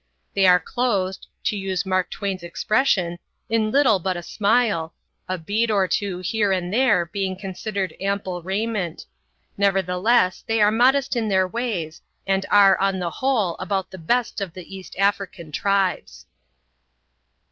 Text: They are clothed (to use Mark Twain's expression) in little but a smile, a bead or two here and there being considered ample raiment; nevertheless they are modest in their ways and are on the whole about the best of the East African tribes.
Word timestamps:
They 0.33 0.47
are 0.47 0.59
clothed 0.59 1.27
(to 1.43 1.55
use 1.55 1.85
Mark 1.85 2.09
Twain's 2.09 2.41
expression) 2.41 3.19
in 3.49 3.69
little 3.69 3.99
but 3.99 4.17
a 4.17 4.23
smile, 4.23 4.95
a 5.29 5.37
bead 5.37 5.69
or 5.69 5.87
two 5.87 6.17
here 6.21 6.51
and 6.51 6.73
there 6.73 7.05
being 7.05 7.37
considered 7.37 7.95
ample 7.99 8.41
raiment; 8.41 9.05
nevertheless 9.59 10.43
they 10.47 10.59
are 10.59 10.71
modest 10.71 11.15
in 11.15 11.27
their 11.29 11.47
ways 11.47 12.01
and 12.25 12.47
are 12.49 12.79
on 12.79 12.97
the 12.97 13.11
whole 13.11 13.55
about 13.59 13.91
the 13.91 13.99
best 13.99 14.41
of 14.41 14.53
the 14.55 14.75
East 14.75 14.95
African 14.97 15.51
tribes. 15.51 16.25